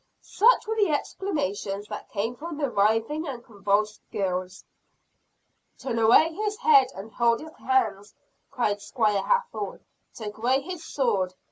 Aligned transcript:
Such 0.23 0.65
were 0.65 0.73
the 0.75 0.89
exclamations 0.89 1.87
that 1.89 2.09
came 2.09 2.35
from 2.35 2.57
the 2.57 2.71
writhing 2.71 3.27
and 3.27 3.45
convulsed 3.45 4.01
girls. 4.11 4.63
"Turn 5.77 5.99
away 5.99 6.33
his 6.33 6.57
head! 6.57 6.87
and 6.95 7.13
hold 7.13 7.39
his 7.39 7.53
hands!" 7.57 8.15
cried 8.49 8.81
Squire 8.81 9.21
Hathorne. 9.21 9.85
"Take 10.15 10.39
away 10.39 10.61
his 10.61 10.83
sword!" 10.83 11.35